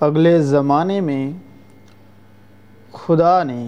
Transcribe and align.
اگلے 0.00 0.42
زمانے 0.42 1.00
میں 1.00 1.30
خدا 2.92 3.42
نے 3.44 3.66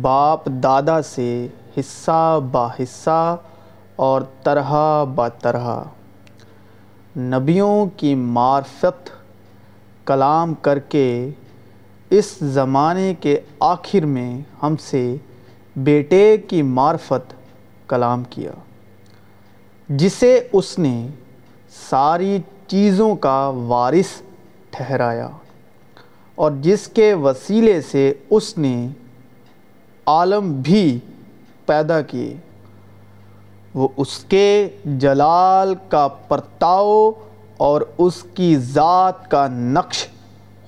باپ 0.00 0.46
دادا 0.46 1.02
سے 1.02 1.48
حصہ 1.78 2.40
با 2.52 2.66
حصہ 2.66 3.36
اور 3.96 4.22
طرح 4.42 5.04
با 5.04 5.28
طرح 5.28 5.82
نبیوں 7.16 7.86
کی 7.96 8.14
معرفت 8.14 9.10
کلام 10.06 10.54
کر 10.54 10.78
کے 10.78 11.30
اس 12.10 12.36
زمانے 12.40 13.14
کے 13.20 13.40
آخر 13.60 14.06
میں 14.06 14.40
ہم 14.62 14.76
سے 14.76 15.16
بیٹے 15.76 16.36
کی 16.36 16.62
معرفت 16.62 17.34
کلام 17.88 18.22
کیا، 18.30 18.52
جسے 19.88 20.48
اس 20.52 20.78
نے 20.78 21.08
ساری 21.90 22.38
چیزوں 22.66 23.16
کا 23.16 23.48
وارث 23.48 24.22
ٹھہرایا۔ 24.70 25.28
اور 26.40 26.52
جس 26.60 26.88
کے 26.88 27.14
وسیلے 27.14 27.80
سے 27.80 28.14
اس 28.30 28.58
نے 28.58 28.88
عالم 30.06 30.52
بھی 30.60 30.98
پیدا 31.66 32.00
کیے، 32.00 32.36
وہ 33.74 33.88
اس 33.96 34.18
کے 34.18 34.68
جلال 34.84 35.74
کا 35.88 36.08
پرتاؤ 36.08 37.10
اور 37.56 37.82
اس 37.98 38.22
کی 38.34 38.56
ذات 38.56 39.30
کا 39.30 39.46
نقش 39.50 40.06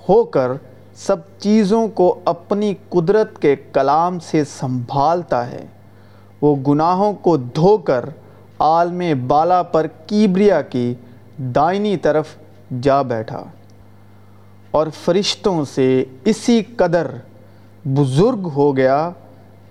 ہو 0.08 0.24
کر 0.24 0.52
سب 0.94 1.16
چیزوں 1.38 1.88
کو 1.88 2.20
اپنی 2.24 2.74
قدرت 2.88 3.42
کے 3.42 3.56
کلام 3.56 4.18
سے 4.18 4.44
سنبھالتا 4.44 5.50
ہے۔ 5.50 5.64
وہ 6.40 6.56
گناہوں 6.56 7.12
کو 7.12 7.36
دھو 7.36 7.76
کر 7.78 8.04
عالم 8.58 9.26
بالا 9.26 9.62
پر 9.62 9.86
کیبریا 10.06 10.62
کی 10.62 10.94
دائنی 11.38 11.96
طرف 11.96 12.28
جا 12.82 13.02
بیٹھا۔ 13.02 13.44
اور 14.72 14.86
فرشتوں 15.04 15.64
سے 15.64 16.04
اسی 16.24 16.62
قدر 16.76 17.06
بزرگ 17.84 18.48
ہو 18.56 18.76
گیا 18.76 19.10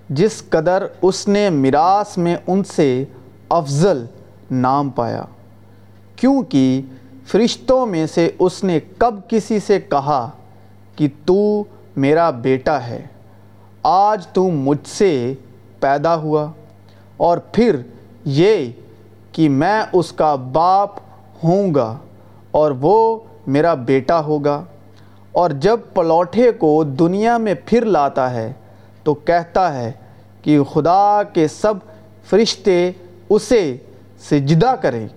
جس 0.08 0.42
قدر 0.48 0.86
اس 1.02 1.28
نے 1.28 1.50
میراث 1.50 2.18
میں 2.18 2.36
ان 2.46 2.64
سے 2.64 3.04
افضل 3.48 4.04
نام 4.50 4.90
پایا۔ 4.90 5.24
کیونکہ 6.16 6.82
فرشتوں 7.26 7.86
میں 7.86 8.06
سے 8.06 8.30
اس 8.38 8.64
نے 8.64 8.80
کب 8.98 9.14
کسی 9.28 9.58
سے 9.58 9.80
کہا 9.80 10.30
کہ 10.96 11.08
تو 11.24 11.64
میرا 11.96 12.30
بیٹا 12.30 12.86
ہے، 12.86 13.06
آج 13.82 14.26
تو 14.26 14.50
مجھ 14.50 14.88
سے 14.88 15.34
پیدا 15.80 16.16
ہوا۔ 16.16 16.52
اور 17.16 17.38
پھر 17.38 17.76
یہ 18.24 18.70
کہ 19.32 19.48
میں 19.48 19.82
اس 19.92 20.12
کا 20.12 20.34
باپ 20.34 20.90
ہوں 21.44 21.74
گا 21.74 21.98
اور 22.50 22.72
وہ 22.80 23.18
میرا 23.46 23.74
بیٹا 23.74 24.20
ہوگا۔ 24.20 24.64
اور 25.32 25.50
جب 25.50 25.80
پلوٹھے 25.94 26.52
کو 26.52 26.84
دنیا 26.84 27.36
میں 27.36 27.54
پھر 27.66 27.84
لاتا 27.84 28.30
ہے، 28.30 28.52
تو 29.02 29.14
کہتا 29.14 29.74
ہے 29.74 29.92
کہ 30.42 30.62
خدا 30.62 31.22
کے 31.32 31.48
سب 31.48 31.74
فرشتے 32.30 32.92
اسے 33.28 33.76
سجدہ 34.18 34.74
کریں۔ 34.82 35.08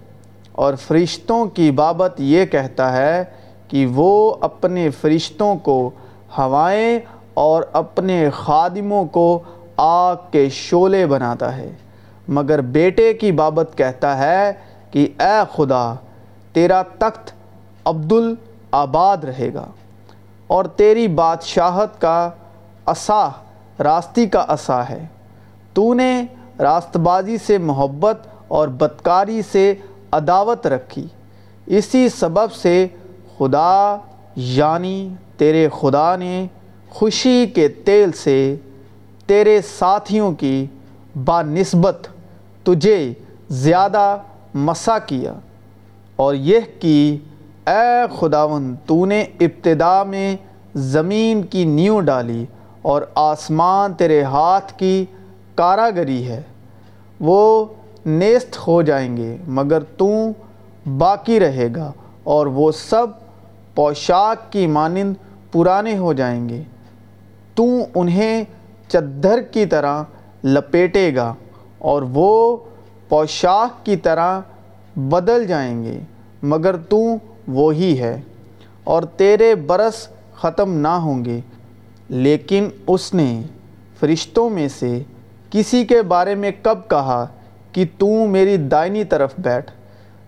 اور 0.52 0.74
فرشتوں 0.74 1.46
کی 1.46 1.72
بابت 1.72 2.14
یہ 2.18 2.46
کہتا 2.46 2.98
ہے 2.98 3.24
کہ 3.68 3.86
وہ 3.86 4.36
اپنے 4.42 4.90
فرشتوں 4.90 5.56
کو 5.56 5.92
ہوائیں 6.38 7.00
اور 7.34 7.64
اپنے 7.74 8.30
خادموں 8.34 9.06
کو 9.06 9.40
آگ 9.78 10.16
کے 10.32 10.50
شعلے 10.50 11.06
بناتا 11.06 11.58
ہے۔ 11.58 11.72
مگر 12.28 12.62
بیٹے 12.62 13.14
کی 13.14 13.32
بابت 13.32 13.70
کہتا 13.76 14.18
ہے 14.18 14.52
کہ 14.92 15.08
اے 15.20 15.42
خدا، 15.56 15.94
تیرا 16.54 16.82
تخت 16.82 17.32
عبدالآباد 17.86 19.18
رہے 19.18 19.54
گا۔ 19.54 19.66
اور 20.48 20.66
تیری 20.66 21.08
بادشاہت 21.08 22.02
کا 22.02 22.30
عصا، 22.86 23.30
راستی 23.80 24.26
کا 24.26 24.46
عصا 24.48 24.90
ہے۔ 24.90 25.06
تو 25.74 25.94
نے 25.94 26.26
راست 26.60 26.98
بازی 26.98 27.38
سے 27.38 27.58
محبت 27.58 28.28
اور 28.48 28.68
بدکاری 28.68 29.42
سے 29.52 29.74
عداوت 30.12 30.68
رکھی۔ 30.68 31.08
اسی 31.66 32.10
سبب 32.10 32.52
سے 32.52 32.88
خدا 33.38 33.98
یعنی 34.36 35.10
تیرے 35.38 35.70
خدا 35.82 36.16
نے 36.16 36.48
خوشی 36.90 37.46
کے 37.56 37.68
تیل 37.68 38.12
سے 38.12 38.56
تیرے 39.26 39.62
ساتھیوں 39.62 40.32
کی 40.32 40.66
با 41.26 41.42
نسبت 41.42 42.08
تجھے 42.64 43.14
زیادہ 43.50 44.18
مسا 44.54 45.00
کیا۔ 45.00 45.34
اور 46.16 46.34
یہ 46.34 46.60
کہ 46.80 47.18
اے 47.68 48.18
خداون 48.20 48.76
تو 48.86 49.06
نے 49.06 49.22
ابتدا 49.22 50.04
میں 50.04 50.36
زمین 50.76 51.42
کی 51.44 51.66
نیو 51.66 52.00
ڈالی 52.00 52.46
اور 52.82 53.02
آسمان 53.16 53.94
تیرے 53.94 54.24
ہاتھ 54.24 54.74
کی 54.78 55.06
کاراگری 55.56 56.28
ہے۔ 56.28 56.42
وہ 57.20 57.66
نیست 58.06 58.68
ہو 58.68 58.82
جائیں 58.82 59.18
گے، 59.18 59.38
مگر 59.48 59.84
تو 59.98 60.10
باقی 60.98 61.40
رہے 61.40 61.68
گا 61.76 61.92
اور 62.24 62.48
وہ 62.48 62.72
سب 62.72 63.08
پوشاک 63.76 64.52
کی 64.52 64.68
مانند 64.68 65.16
پرانے 65.52 65.98
ہو 65.98 66.14
جائیں 66.14 66.50
گے۔ 66.50 66.62
تو 67.56 67.66
انہیں 67.96 68.44
چدر 68.88 69.42
کی 69.42 69.66
طرح 69.66 70.04
لپیٹے 70.44 71.16
گا 71.16 71.34
اور 71.78 72.02
وہ 72.14 72.58
پوشاک 73.10 73.86
کی 73.86 73.96
طرح 73.96 74.40
بدل 74.96 75.48
جائیں 75.48 75.84
گے، 75.84 76.00
مگر 76.44 76.76
تو 76.78 77.16
وہی 77.48 78.00
ہے 78.00 78.22
اور 78.84 79.04
تیرے 79.04 79.56
برس 79.56 80.08
ختم 80.36 80.74
نہ 80.74 80.88
ہوں 80.88 81.26
گے۔ 81.26 81.40
لیکن 82.10 82.70
اس 82.88 83.14
نے 83.14 83.42
فرشتوں 84.00 84.50
میں 84.50 84.68
سے 84.68 85.04
کسی 85.50 85.86
کے 85.86 86.02
بارے 86.02 86.36
میں 86.36 86.52
کب 86.62 86.78
کہا 86.88 87.26
کہ 87.72 87.86
تو 87.98 88.28
میری 88.28 88.58
دائنی 88.58 89.04
طرف 89.04 89.34
بیٹھ، 89.38 89.72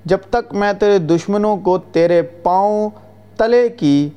جب 0.05 0.17
تک 0.29 0.53
میں 0.53 0.73
تیرے 0.73 0.97
دشمنوں 0.97 1.57
کو 1.57 1.77
تیرے 1.77 2.21
پاؤں 2.21 2.89
تلے 3.37 3.69
کی 3.69 4.09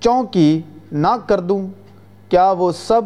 چونکی 0.00 0.62
نہ 0.92 1.16
کر 1.26 1.40
دوں، 1.40 1.66
کیا 2.28 2.50
وہ 2.50 2.72
سب 2.72 3.02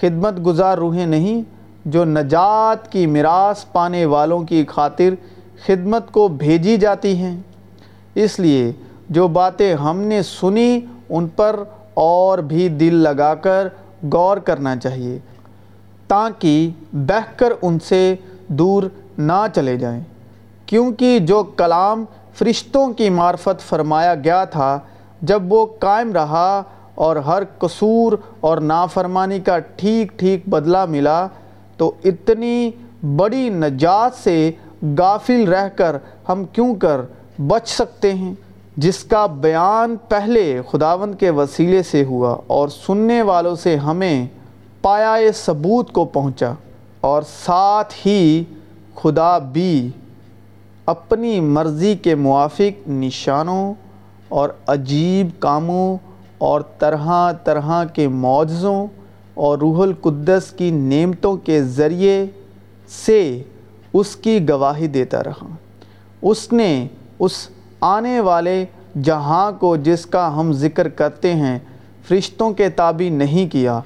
خدمت 0.00 0.46
گزار 0.46 0.78
روحیں 0.78 1.06
نہیں 1.06 1.42
جو 1.84 2.04
نجات 2.04 2.92
کی 2.92 3.06
میراث 3.06 3.64
پانے 3.72 4.04
والوں 4.04 4.44
کی 4.44 4.64
خاطر 4.68 5.14
خدمت 5.66 6.12
کو 6.12 6.28
بھیجی 6.28 6.76
جاتی 6.76 7.16
ہیں؟ 7.16 7.36
اس 8.24 8.38
لیے 8.40 8.70
جو 9.08 9.26
باتیں 9.28 9.74
ہم 9.74 10.00
نے 10.00 10.22
سنی 10.22 10.80
ان 11.08 11.28
پر 11.36 11.62
اور 11.94 12.38
بھی 12.38 12.68
دل 12.68 12.94
لگا 12.94 13.34
کر 13.34 13.68
غور 14.12 14.36
کرنا 14.36 14.76
چاہیے، 14.76 15.18
تاکہ 16.08 16.70
بہہ 16.92 17.32
کر 17.36 17.52
ان 17.62 17.78
سے 17.78 18.14
دور 18.48 18.82
نہ 19.18 19.44
چلے 19.54 19.76
جائیں۔ 19.76 20.00
کیونکہ 20.66 21.18
جو 21.18 21.42
کلام 21.56 22.04
فرشتوں 22.38 22.86
کی 22.92 23.08
معرفت 23.10 23.60
فرمایا 23.68 24.14
گیا 24.14 24.44
تھا، 24.44 24.78
جب 25.22 25.52
وہ 25.52 25.64
قائم 25.78 26.12
رہا 26.12 26.62
اور 26.94 27.16
ہر 27.16 27.42
قصور 27.58 28.12
اور 28.40 28.58
نافرمانی 28.58 29.38
کا 29.40 29.58
ٹھیک 29.76 30.18
ٹھیک 30.18 30.48
بدلہ 30.48 30.84
ملا، 30.84 31.26
تو 31.76 31.92
اتنی 32.04 32.70
بڑی 33.16 33.48
نجات 33.48 34.14
سے 34.14 34.50
غافل 34.98 35.48
رہ 35.48 35.68
کر 35.76 35.96
ہم 36.28 36.44
کیوں 36.52 36.74
کر 36.74 37.00
بچ 37.46 37.68
سکتے 37.68 38.14
ہیں، 38.14 38.34
جس 38.76 39.04
کا 39.04 39.26
بیان 39.26 39.96
پہلے 40.08 40.60
خداوند 40.70 41.14
کے 41.14 41.30
وسیلے 41.30 41.82
سے 41.82 42.04
ہوا 42.04 42.36
اور 42.46 42.68
سننے 42.68 43.22
والوں 43.22 43.56
سے 43.56 43.76
ہمیں 43.76 44.26
پایا 44.82 45.16
ثبوت 45.34 45.92
کو 45.92 46.04
پہنچا 46.04 46.52
اور 47.00 47.22
ساتھ 47.44 47.94
ہی 48.06 48.44
خدا 48.94 49.38
بھی 49.38 49.88
اپنی 50.86 51.40
مرضی 51.40 51.96
کے 51.96 52.14
موافق 52.14 52.88
نشانوں 52.88 53.74
اور 54.28 54.48
عجیب 54.66 55.40
کاموں 55.40 55.96
اور 56.38 56.60
طرح 56.78 57.32
طرح 57.44 57.84
کے 57.84 58.08
معجزوں 58.08 58.86
اور 59.34 59.58
روح 59.58 59.82
القدس 59.82 60.52
کی 60.56 60.70
نعمتوں 60.70 61.36
کے 61.36 61.62
ذریعے 61.62 62.26
سے 62.88 63.42
اس 63.92 64.16
کی 64.16 64.48
گواہی 64.48 64.86
دیتا 64.86 65.24
رہا۔ 65.24 65.46
اس 66.22 66.52
نے 66.52 66.88
اس 67.18 67.48
آنے 67.80 68.20
والے 68.20 68.64
جہاں 69.02 69.52
کو 69.52 69.76
جس 69.76 70.06
کا 70.06 70.40
ہم 70.40 70.52
ذکر 70.52 70.88
کرتے 70.88 71.34
ہیں، 71.34 71.58
فرشتوں 72.08 72.50
کے 72.50 72.68
تابع 72.68 73.10
نہیں 73.10 73.52
کیا۔ 73.52 73.80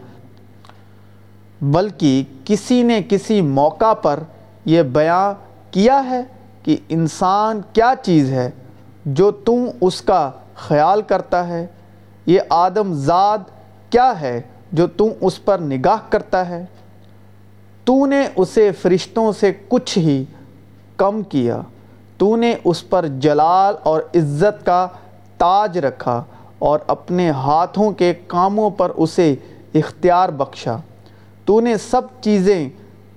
بلکہ 1.61 2.25
کسی 2.45 2.83
نے 2.83 3.01
کسی 3.09 3.41
موقع 3.41 3.95
پر 3.95 4.21
یہ 4.65 4.83
بیان 4.83 5.35
کیا 5.71 6.05
ہے 6.11 6.23
کہ 6.63 6.77
انسان 6.89 7.61
کیا 7.73 7.95
چیز 8.03 8.31
ہے 8.31 8.51
جو 9.05 9.31
تم 9.31 9.65
اس 9.81 10.03
کا 10.03 10.31
خیال 10.55 11.03
کرتا 11.03 11.49
ہے۔ 11.49 11.67
یہ 12.27 12.41
آدم 12.51 12.95
زاد 12.95 13.39
کیا 13.91 14.21
ہے 14.21 14.43
جو 14.73 14.87
تم 14.87 15.07
اس 15.21 15.45
پر 15.45 15.59
نگاہ 15.59 15.97
کرتا 16.09 16.49
ہے؟ 16.49 16.65
تو 17.85 18.07
نے 18.07 18.27
اسے 18.37 18.73
فرشتوں 18.73 19.33
سے 19.33 19.53
کچھ 19.69 19.99
ہی 19.99 20.25
کم 20.97 21.23
کیا۔ 21.23 21.61
تو 22.23 22.37
نے 22.37 22.55
اس 22.65 22.91
پر 22.91 23.07
جلال 23.07 23.75
اور 23.83 24.01
عزت 24.15 24.67
کا 24.67 24.89
تاج 25.39 25.79
رکھا 25.79 26.25
اور 26.59 26.79
اپنے 26.87 27.31
ہاتھوں 27.31 27.91
کے 27.91 28.15
کاموں 28.27 28.71
پر 28.71 28.91
اسے 28.91 29.35
اختیار 29.75 30.29
بخشا۔ 30.29 30.77
تو 31.45 31.61
نے 31.61 31.77
سب 31.77 32.03
چیزیں 32.21 32.69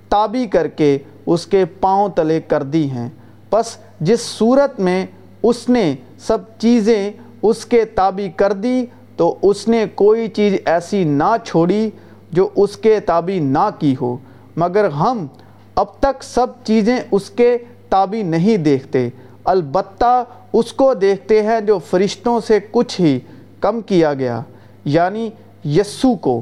تابی 0.08 0.46
کر 0.46 0.68
کے 0.68 0.98
اس 1.26 1.46
کے 1.46 1.64
پاؤں 1.64 2.08
تلے 2.08 2.40
کر 2.40 2.62
دی 2.62 2.90
ہیں۔ 2.90 3.08
پس 3.50 3.76
جس 4.00 4.20
صورت 4.20 4.80
میں 4.80 5.06
اس 5.42 5.68
نے 5.68 5.94
سب 6.18 6.38
چیزیں 6.58 7.12
اس 7.42 7.64
کے 7.64 7.84
تابی 7.84 8.28
کر 8.28 8.52
دی، 8.52 8.86
تو 9.16 9.38
اس 9.42 9.68
نے 9.68 9.84
کوئی 9.94 10.28
چیز 10.28 10.52
ایسی 10.64 11.04
نہ 11.04 11.36
چھوڑی 11.44 11.90
جو 12.30 12.48
اس 12.56 12.76
کے 12.76 13.00
تابی 13.00 13.38
نہ 13.38 13.68
کی 13.78 13.94
ہو۔ 14.00 14.16
مگر 14.56 14.88
ہم 14.88 15.26
اب 15.74 15.86
تک 16.00 16.22
سب 16.22 16.46
چیزیں 16.64 16.98
اس 17.10 17.30
کے 17.30 17.58
تابی 17.88 18.22
نہیں 18.24 18.56
دیکھتے۔ 18.56 19.08
البتہ 19.44 20.22
اس 20.52 20.72
کو 20.72 20.92
دیکھتے 20.94 21.42
ہیں 21.42 21.60
جو 21.60 21.78
فرشتوں 21.90 22.38
سے 22.40 22.58
کچھ 22.70 23.00
ہی 23.00 23.18
کم 23.60 23.80
کیا 23.80 24.12
گیا 24.14 24.40
یعنی 24.84 25.28
یسو 25.76 26.14
کو، 26.16 26.40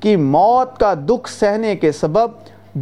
کہ 0.00 0.16
موت 0.16 0.78
کا 0.80 0.92
دکھ 1.08 1.30
سہنے 1.30 1.74
کے 1.76 1.92
سبب 1.92 2.30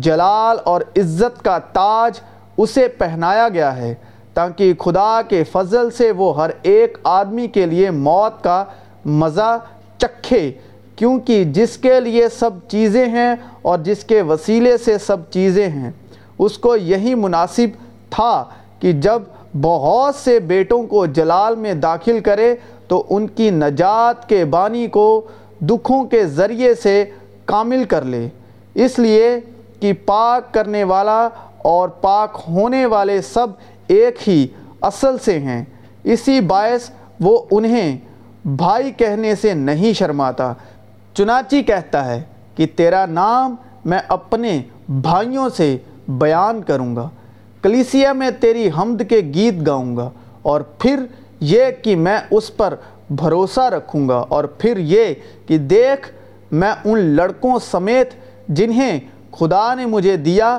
جلال 0.03 0.57
اور 0.65 0.81
عزت 0.97 1.43
کا 1.45 1.59
تاج 1.73 2.21
اسے 2.57 2.87
پہنایا 2.89 3.49
گیا 3.49 3.77
ہے، 3.77 3.95
تاکہ 4.35 4.73
خدا 4.79 5.21
کے 5.29 5.43
فضل 5.45 5.91
سے 5.91 6.11
وہ 6.11 6.37
ہر 6.37 6.51
ایک 6.63 6.99
آدمی 7.05 7.47
کے 7.47 7.67
لیے 7.67 7.91
موت 7.91 8.43
کا 8.45 8.65
مزہ 9.05 9.57
چکھے، 9.99 10.51
کیونکہ 10.97 11.45
جس 11.45 11.77
کے 11.77 11.99
لیے 12.01 12.29
سب 12.29 12.51
چیزیں 12.69 13.07
ہیں 13.07 13.35
اور 13.63 13.79
جس 13.79 14.05
کے 14.05 14.21
وسیلے 14.23 14.77
سے 14.79 14.97
سب 14.99 15.31
چیزیں 15.31 15.69
ہیں، 15.69 15.91
اس 16.39 16.59
کو 16.59 16.77
یہی 16.77 17.15
مناسب 17.15 17.77
تھا 18.11 18.45
کہ 18.81 18.93
جب 18.93 19.23
بہت 19.61 20.15
سے 20.15 20.41
بیٹوں 20.41 20.83
کو 20.83 21.07
جلال 21.07 21.57
میں 21.57 21.75
داخل 21.75 22.21
کرے 22.21 22.57
تو 22.89 23.07
ان 23.11 23.27
کی 23.27 23.51
نجات 23.51 24.29
کے 24.29 24.45
بانی 24.45 24.87
کو 24.87 25.27
دکھوں 25.61 26.05
کے 26.05 26.27
ذریعے 26.27 26.75
سے 26.75 27.05
کامل 27.45 27.85
کر 27.85 28.03
لے۔ 28.03 28.29
اس 28.75 28.99
لیے 28.99 29.41
کہ 29.81 29.93
پاک 30.07 30.55
کرنے 30.55 30.85
والا 30.85 31.29
اور 31.59 31.89
پاک 31.89 32.41
ہونے 32.49 32.87
والے 32.87 33.23
سب 33.23 33.47
ایک 33.87 34.29
ہی 34.29 34.47
اصل 34.81 35.19
سے 35.19 35.39
ہیں۔ 35.39 35.65
اسی 36.05 36.41
باعث 36.41 36.91
وہ 37.21 37.39
انہیں 37.51 37.99
بھائی 38.45 38.93
کہنے 38.93 39.35
سے 39.35 39.55
نہیں 39.55 39.93
شرماتا۔ 39.93 40.53
چنانچہ 41.15 41.57
کہتا 41.67 42.05
ہے 42.05 42.23
کہ 42.55 42.67
تیرا 42.77 43.07
نام 43.07 43.55
میں 43.85 43.99
اپنے 44.09 44.63
بھائیوں 44.89 45.49
سے 45.49 45.77
بیان 46.09 46.63
کروں 46.63 46.97
گا۔ 46.97 47.09
کلیسیا 47.63 48.13
میں 48.13 48.31
تیری 48.41 48.69
حمد 48.79 49.03
کے 49.09 49.21
گیت 49.35 49.67
گاؤں 49.67 49.97
گا 49.97 50.09
اور 50.43 50.61
پھر 50.79 51.05
یہ 51.41 51.71
کہ 51.83 51.97
میں 51.97 52.19
اس 52.31 52.57
پر 52.57 52.75
بھروسہ 53.11 53.69
رکھوں 53.71 54.09
گا 54.09 54.19
اور 54.29 54.45
پھر 54.59 54.77
یہ 54.77 55.15
کہ 55.47 55.59
دیکھ 55.59 56.11
میں 56.51 56.73
ان 56.85 56.99
لڑکوں 57.17 57.59
سمیت 57.71 58.15
جنہیں 58.49 58.99
خدا 59.33 59.75
نے 59.75 59.87
مجھے 59.87 60.17
دیا، 60.17 60.59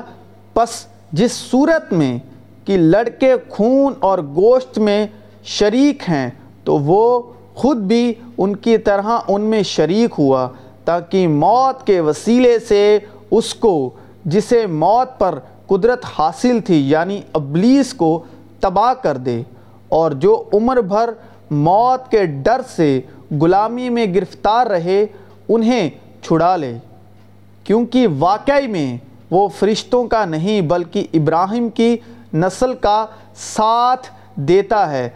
پس 0.54 0.84
جس 1.12 1.32
صورت 1.32 1.92
میں 1.92 2.18
کہ 2.64 2.76
لڑکے 2.76 3.34
خون 3.48 3.92
اور 4.00 4.18
گوشت 4.36 4.78
میں 4.78 5.06
شریک 5.44 6.02
ہیں، 6.08 6.28
تو 6.64 6.78
وہ 6.78 7.20
خود 7.54 7.76
بھی 7.76 8.12
ان 8.38 8.54
کی 8.56 8.76
طرح 8.78 9.18
ان 9.28 9.42
میں 9.50 9.62
شریک 9.62 10.14
ہوا 10.18 10.48
تاکہ 10.84 11.26
موت 11.28 11.86
کے 11.86 12.00
وسیلے 12.00 12.58
سے 12.58 12.98
اس 13.30 13.54
کو، 13.54 13.90
جسے 14.24 14.64
موت 14.66 15.18
پر 15.18 15.38
قدرت 15.70 16.04
حاصل 16.18 16.60
تھی 16.60 16.90
یعنی 16.90 17.20
ابلیس 17.32 17.94
کو 17.94 18.22
تباہ 18.60 18.94
کر 18.94 19.16
دے 19.16 19.42
اور 19.88 20.10
جو 20.10 20.44
عمر 20.52 20.80
بھر 20.80 21.10
موت 21.50 22.10
کے 22.10 22.26
ڈر 22.26 22.60
سے 22.76 23.00
غلامی 23.40 23.88
میں 23.88 24.14
گرفتار 24.14 24.66
رہے، 24.66 25.06
انہیں 25.48 25.90
چھڑا 26.22 26.56
لے۔ 26.56 26.78
کیونکہ 27.64 28.06
واقعی 28.18 28.66
میں 28.66 28.98
وہ 29.30 29.48
فرشتوں 29.48 30.04
کا 30.04 30.24
نہیں، 30.24 30.60
بلکہ 30.60 31.06
ابراہیم 31.14 31.68
کی 31.68 31.96
نسل 32.34 32.74
کا 32.74 33.06
ساتھ 33.34 34.06
دیتا 34.34 34.92
ہے۔ 34.92 35.10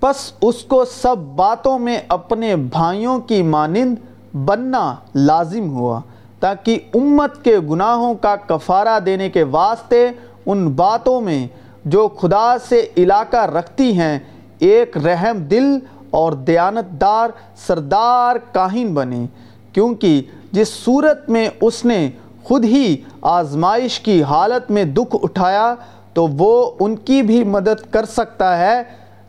پس 0.00 0.32
اس 0.42 0.62
کو 0.62 0.84
سب 0.84 1.16
باتوں 1.18 1.78
میں 1.78 1.98
اپنے 2.08 2.56
بھائیوں 2.56 3.20
کی 3.20 3.42
مانند 3.42 3.96
بننا 4.36 4.94
لازم 5.14 5.70
ہوا۔ 5.70 6.00
تاکہ 6.40 6.78
امت 6.94 7.44
کے 7.44 7.58
گناہوں 7.70 8.14
کا 8.14 8.36
کفارہ 8.36 9.00
دینے 9.00 9.30
کے 9.30 9.42
واسطے 9.42 10.08
ان 10.46 10.68
باتوں 10.68 11.20
میں 11.20 11.46
جو 11.84 12.08
خدا 12.08 12.56
سے 12.68 12.88
علاقہ 12.96 13.46
رکھتی 13.46 13.98
ہیں، 13.98 14.18
ایک 14.58 14.96
رحم 14.96 15.38
دل 15.38 15.78
اور 16.10 16.32
دیانت 16.32 17.00
دار 17.00 17.30
سردار 17.56 18.36
کاہن 18.52 18.94
بنے۔ 18.94 19.26
کیونکہ 19.72 20.22
جس 20.52 20.68
صورت 20.68 21.30
میں 21.30 21.48
اس 21.60 21.84
نے 21.84 22.10
خود 22.44 22.64
ہی 22.64 22.96
آزمائش 23.22 24.00
کی 24.00 24.22
حالت 24.22 24.70
میں 24.70 24.84
دکھ 24.84 25.16
اٹھایا، 25.22 25.74
تو 26.12 26.26
وہ 26.26 26.70
ان 26.80 26.96
کی 26.96 27.22
بھی 27.22 27.44
مدد 27.44 27.92
کر 27.92 28.04
سکتا 28.04 28.58
ہے، 28.58 28.82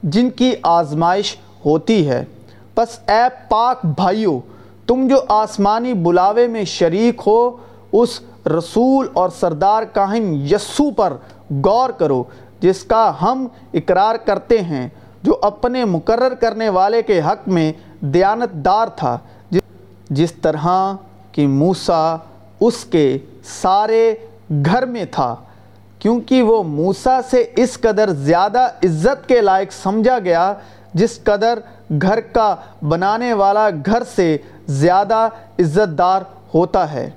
جن 0.04 0.30
کی 0.30 0.56
آزمائش 0.64 1.36
ہوتی 1.66 2.10
ہے۔ 2.10 2.26
پس 2.76 3.10
اے 3.10 3.24
پاک 3.50 3.86
بھائیو 3.86 4.40
تم 4.92 5.06
جو 5.08 5.18
آسمانی 5.30 5.94
بلاوے 5.94 6.48
میں 6.48 6.64
شریک 6.64 7.22
ہو، 7.28 7.58
اس 7.92 8.20
رسول 8.46 9.08
اور 9.14 9.30
سردار 9.30 9.84
کاہن 9.84 10.24
یسو 10.52 10.90
پر 10.92 11.14
غور 11.66 11.90
کرو، 11.90 12.24
جس 12.60 12.84
کا 12.84 13.12
ہم 13.22 13.48
اقرار 13.74 14.16
کرتے 14.16 14.60
ہیں، 14.62 14.88
جو 15.24 15.38
اپنے 15.42 15.86
مقرر 15.86 16.34
کرنے 16.34 16.70
والے 16.70 17.02
کے 17.02 17.20
حق 17.20 17.48
میں 17.48 17.72
دیانت 18.00 18.54
دار 18.66 18.88
تھا۔ 18.96 19.18
جس 20.10 20.32
طرح 20.32 20.68
کہ 21.32 21.48
موسیٰ 21.48 22.16
اس 22.60 22.84
کے 22.86 23.18
سارے 23.62 24.14
گھر 24.66 24.86
میں 24.86 25.06
تھا، 25.12 25.36
کیونکہ 26.00 26.42
وہ 26.42 26.64
موسیٰ 26.64 27.20
سے 27.30 27.46
اس 27.56 27.80
قدر 27.82 28.10
زیادہ 28.10 28.68
عزت 28.84 29.28
کے 29.28 29.42
لائق 29.42 29.72
سمجھا 29.84 30.20
گیا، 30.20 30.54
جس 30.94 31.20
قدر 31.24 31.60
گھر 32.02 32.20
کا 32.20 32.56
بنانے 32.82 33.34
والا 33.34 33.70
گھر 33.86 34.04
سے 34.16 34.38
زیادہ 34.68 35.30
عزت 35.60 35.98
دار 35.98 36.22
ہوتا 36.54 36.94
ہے۔ 36.94 37.10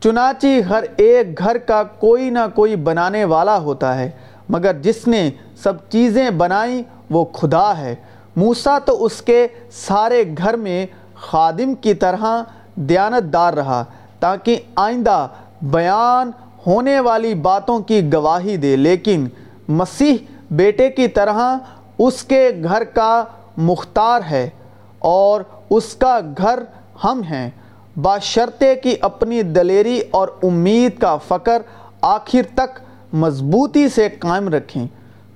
چنانچہ 0.00 0.46
ہر 0.68 0.84
ایک 0.96 1.38
گھر 1.38 1.58
کا 1.58 1.82
کوئی 1.82 2.30
نہ 2.30 2.38
کوئی 2.54 2.76
بنانے 2.76 3.24
والا 3.24 3.58
ہوتا 3.58 3.98
ہے، 3.98 4.10
مگر 4.48 4.72
جس 4.72 5.08
نے 5.08 5.30
سب 5.56 5.72
چیزیں 5.88 6.30
بنائیں 6.30 6.82
وہ 7.10 7.24
خدا 7.24 7.78
ہے۔ 7.78 7.94
موسیٰ 8.36 8.78
تو 8.84 9.04
اس 9.04 9.22
کے 9.22 9.48
سارے 9.72 10.24
گھر 10.38 10.56
میں 10.56 10.86
خادم 11.14 11.74
کی 11.74 11.94
طرح 11.94 12.24
دیانت 12.74 13.32
دار 13.32 13.54
رہا، 13.54 13.84
تاکہ 14.20 14.60
آئندہ 14.74 15.28
بیان 15.62 16.30
ہونے 16.66 17.00
والی 17.00 17.34
باتوں 17.34 17.80
کی 17.80 18.12
گواہی 18.12 18.56
دے۔ 18.56 18.76
لیکن 18.76 19.28
مسیح 19.68 20.16
بیٹے 20.50 20.90
کی 20.90 21.08
طرح 21.08 21.56
اس 21.98 22.22
کے 22.22 22.50
گھر 22.64 22.84
کا 22.84 23.24
مختار 23.56 24.20
ہے۔ 24.30 24.50
اور 25.00 25.40
اس 25.70 25.94
کا 25.94 26.20
گھر 26.38 26.58
ہم 27.04 27.22
ہیں۔ 27.22 27.50
باشرتے 28.02 28.74
کی 28.74 28.96
اپنی 29.00 29.42
دلیری 29.42 30.00
اور 30.10 30.28
امید 30.42 30.98
کا 30.98 31.16
فقر 31.16 31.62
آخر 32.00 32.42
تک 32.54 32.80
مضبوطی 33.12 33.88
سے 33.88 34.08
قائم 34.08 34.48
رکھیں۔ 34.48 34.86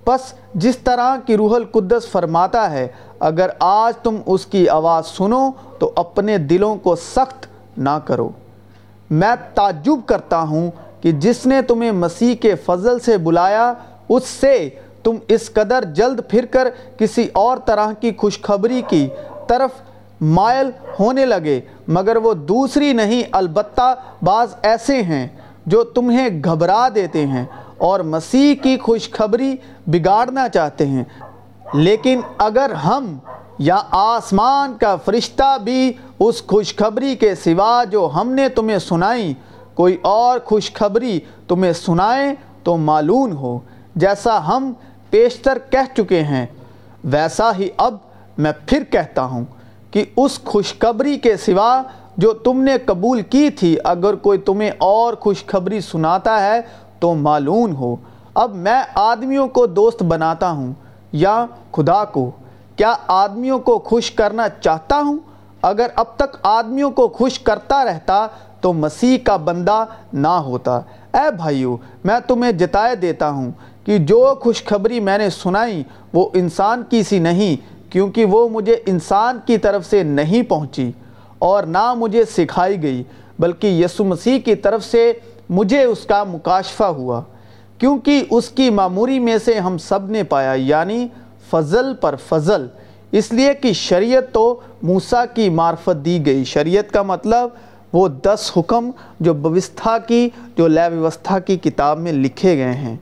پس 0.04 0.21
جس 0.54 0.76
طرح 0.76 1.16
کی 1.26 1.37
روح 1.37 1.54
القدس 1.54 2.09
فرماتا 2.09 2.71
ہے، 2.71 2.88
اگر 3.21 3.50
آج 3.59 3.99
تم 4.02 4.16
اس 4.26 4.47
کی 4.47 4.68
آواز 4.68 5.06
سنو 5.06 5.50
تو 5.78 5.92
اپنے 5.97 6.38
دلوں 6.38 6.76
کو 6.76 6.97
سخت 6.97 7.47
نہ 7.78 7.99
کرو۔ 8.04 8.28
میں 9.11 9.35
تعجب 9.54 10.06
کرتا 10.06 10.40
ہوں 10.40 10.71
کہ 11.00 11.12
جس 11.12 11.47
نے 11.47 11.62
تمہیں 11.62 11.92
مسیح 11.92 12.35
کے 12.35 12.54
فضل 12.54 12.99
سے 12.99 13.18
بلایا، 13.18 13.73
اس 14.09 14.25
سے 14.25 14.68
تم 15.02 15.14
اس 15.28 15.50
قدر 15.52 15.85
جلد 15.85 16.21
پھر 16.28 16.47
کر 16.47 16.68
کسی 16.99 17.28
اور 17.33 17.56
طرح 17.64 17.92
کی 17.92 18.12
خوشخبری 18.18 18.83
کی۔ 18.88 19.09
طرف 19.49 19.71
مائل 20.21 20.71
ہونے 21.01 21.27
لگے، 21.27 21.61
مگر 21.89 22.17
وہ 22.17 22.35
دوسری 22.35 22.93
نہیں، 22.93 23.23
البتہ 23.33 23.95
بعض 24.23 24.55
ایسے 24.63 25.03
ہیں 25.03 25.27
جو 25.67 25.85
تمہیں 25.85 26.29
گھبرا 26.45 26.89
دیتے 26.95 27.27
ہیں 27.27 27.45
اور 27.79 28.01
مسیح 28.01 28.55
کی 28.63 28.79
خوشخبری 28.79 29.57
بگاڑنا 29.87 30.49
چاہتے 30.49 30.87
ہیں۔ 30.87 31.05
لیکن 31.75 32.21
اگر 32.39 32.71
ہم 32.71 33.17
یا 33.59 33.83
آسمان 33.91 34.75
کا 34.81 34.97
فرشتہ 34.97 35.57
بھی 35.65 35.93
اس 36.19 36.47
خوشخبری 36.47 37.15
کے 37.17 37.35
سوا 37.35 37.85
جو 37.85 38.09
ہم 38.15 38.33
نے 38.33 38.49
تمہیں 38.49 38.79
سنائی، 38.79 39.35
کوئی 39.75 39.97
اور 40.03 40.39
خوشخبری 40.45 41.21
تمہیں 41.49 41.73
سنائیں 41.73 42.35
تو 42.63 42.77
معلوم 42.77 43.37
ہو، 43.37 43.59
جیسا 43.97 44.47
ہم 44.47 44.73
پیشتر 45.11 45.59
کہہ 45.71 45.95
چکے 45.97 46.23
ہیں، 46.23 46.47
ویسا 47.05 47.51
ہی 47.59 47.69
اب 47.77 47.97
میں 48.38 48.53
پھر 48.67 48.85
کہتا 48.85 49.25
ہوں 49.25 49.45
کہ 49.91 50.05
اس 50.17 50.45
خوشخبری 50.45 51.19
کے 51.19 51.37
سوا 51.37 51.83
جو 52.17 52.33
تم 52.33 52.62
نے 52.62 52.79
قبول 52.87 53.23
کی 53.23 53.50
تھی، 53.50 53.76
اگر 53.85 54.14
کوئی 54.14 54.38
تمہیں 54.38 54.71
اور 54.79 55.14
خوشخبری 55.14 55.81
سناتا 55.81 56.43
ہے 56.43 56.61
تو 57.00 57.14
معلوم 57.14 57.76
ہو۔ 57.76 57.97
اب 58.35 58.55
میں 58.55 58.83
آدمیوں 58.95 59.49
کو 59.49 59.67
دوست 59.67 60.03
بناتا 60.03 60.50
ہوں 60.50 60.73
یا 61.12 61.47
خدا 61.73 62.05
کو۔ 62.05 62.31
کیا 62.76 62.95
آدمیوں 63.07 63.59
کو 63.59 63.79
خوش 63.79 64.11
کرنا 64.11 64.49
چاہتا 64.49 65.00
ہوں؟ 65.00 65.19
اگر 65.62 65.87
اب 65.97 66.07
تک 66.17 66.37
آدمیوں 66.43 66.91
کو 66.91 67.09
خوش 67.09 67.38
کرتا 67.38 67.85
رہتا 67.85 68.26
تو 68.61 68.73
مسیح 68.73 69.19
کا 69.25 69.37
بندہ 69.37 69.85
نہ 70.12 70.29
ہوتا۔ 70.29 70.76
اے 71.14 71.31
بھائیو، 71.37 71.76
میں 72.05 72.21
تمہیں 72.26 72.53
جتائے 72.53 72.97
دیتا 72.97 73.31
ہوں 73.31 73.50
کہ 73.85 73.99
جو 73.99 74.35
خوشخبری 74.41 75.00
میں 75.00 75.19
نے 75.19 75.31
سنائی 75.31 75.83
وہ 76.12 76.29
انسان 76.33 76.83
کی 76.88 77.03
سی 77.03 77.19
نہیں 77.19 77.74
کیونکہ 77.95 78.25
وہ 78.25 78.49
مجھے 78.49 78.77
انسان 78.87 79.39
کی 79.47 79.59
طرف 79.59 79.87
سے 79.87 80.03
نہیں 80.03 80.43
پہنچی 80.43 80.93
اور 81.39 81.63
نہ 81.63 81.95
مجھے 81.95 82.25
سکھائی 82.25 82.83
گئی، 82.83 83.03
بلکہ 83.39 83.67
یسو 83.67 84.05
مسیح 84.05 84.39
کی 84.39 84.55
طرف 84.55 84.85
سے 84.85 85.13
مجھے 85.51 85.83
اس 85.83 86.07
کا 86.07 86.25
مکاشفہ 86.25 86.85
ہوا۔ 86.85 87.23
کیونکہ 87.79 88.25
اس 88.31 88.49
کی 88.49 88.71
معموری 88.71 89.19
میں 89.19 89.37
سے 89.45 89.55
ہم 89.55 89.79
سب 89.79 90.11
نے 90.11 90.23
پایا 90.23 90.53
یعنی 90.53 91.09
فضل 91.51 91.95
پر 91.95 92.15
فضل۔ 92.29 92.67
اس 93.13 93.33
لیے 93.33 93.55
کہ 93.55 93.73
شریعت 93.73 94.33
تو 94.33 94.61
موسیٰ 94.83 95.25
کی 95.35 95.49
معرفت 95.49 96.05
دی 96.05 96.27
گئی۔ 96.27 96.45
شریعت 96.45 96.93
کا 96.93 97.03
مطلب 97.03 97.49
وہ 97.93 98.09
دس 98.09 98.53
حکم 98.57 98.91
جو 99.21 99.35
بوستھا 99.35 99.99
کی، 99.99 100.29
جو 100.57 100.69
لے 100.69 100.89
ویوستھا 100.93 101.39
کی 101.39 101.57
کتاب 101.57 101.99
میں 101.99 102.13
لکھے 102.13 102.57
گئے 102.57 102.73
ہیں۔ 102.73 102.97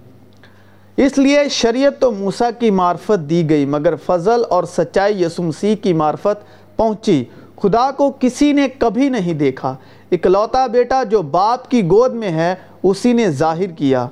اس 0.97 1.19
لیے 1.19 1.49
شریعت 1.51 2.01
تو 2.01 2.13
موسیٰ 2.13 2.51
کی 2.59 2.71
معرفت 2.71 3.31
دی 3.31 3.51
گئی، 3.51 3.65
مگر 3.65 3.95
فضل 3.97 4.43
اور 4.49 4.65
سچائی 4.65 5.23
یسو 5.23 5.43
مسیح 5.43 5.77
کی 5.77 5.93
معرفت 5.93 6.45
پہنچی۔ 6.77 7.25
خدا 7.63 7.91
کو 7.91 8.13
کسی 8.21 8.53
نے 8.53 8.69
کبھی 8.79 9.09
نہیں 9.09 9.33
دیکھا۔ 9.33 9.77
اکلوتا 10.13 10.67
بیٹا 10.67 11.03
جو 11.05 11.23
باپ 11.23 11.69
کی 11.69 11.85
گود 11.85 12.15
میں 12.15 12.31
ہے، 12.31 12.55
اسی 12.83 13.13
نے 13.13 13.31
ظاہر 13.31 13.67
کیا۔ 13.67 14.09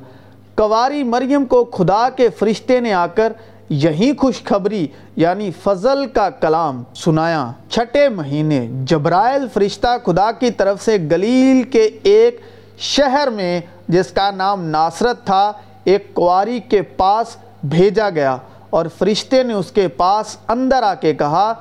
کواری 0.57 1.03
مریم 1.03 1.45
کو 1.45 1.65
خدا 1.65 2.09
کے 2.09 2.29
فرشتے 2.29 2.81
نے 2.81 2.93
آ 2.93 3.07
کر 3.07 3.33
یہی 3.69 4.13
خوشخبری 4.19 4.87
یعنی 5.17 5.51
فضل 5.63 6.07
کا 6.07 6.31
کلام 6.31 6.83
سنایا۔ 6.95 7.53
چھٹے 7.69 8.09
مہینے 8.09 8.69
جبرائل 8.85 9.47
فرشتہ 9.55 9.89
خدا 10.07 10.33
کی 10.33 10.51
طرف 10.51 10.85
سے 10.85 10.97
گلیل 10.97 11.63
کے 11.63 11.91
ایک 12.03 12.41
شہر 12.79 13.29
میں، 13.31 13.61
جس 13.89 14.07
کا 14.07 14.31
نام 14.31 14.65
ناصرت 14.65 15.27
تھا 15.27 15.53
ایک 15.85 16.15
کواری 16.15 16.61
کے 16.61 16.83
پاس 16.83 17.37
بھیجا 17.65 18.11
گیا 18.11 18.37
اور 18.71 18.87
فرشتے 18.99 19.43
نے 19.43 19.55
اس 19.55 19.73
کے 19.73 19.89
پاس 19.89 20.37
اندر 20.49 20.83
آ 20.83 20.95
کے 20.95 21.15
کہا، 21.15 21.53